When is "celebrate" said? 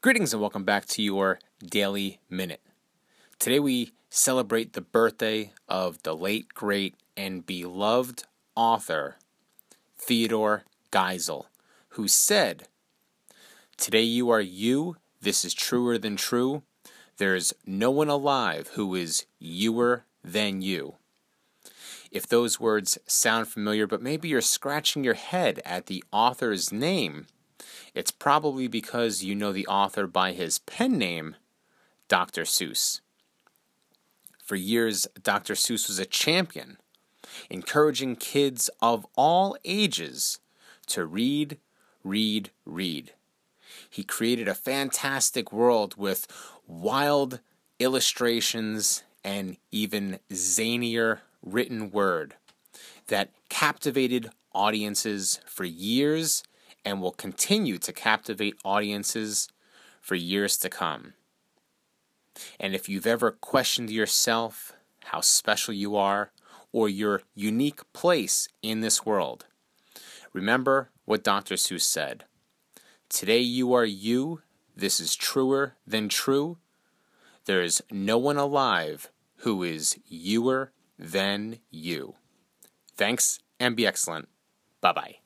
4.08-4.72